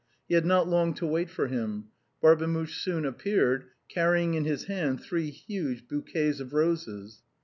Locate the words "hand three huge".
4.63-5.87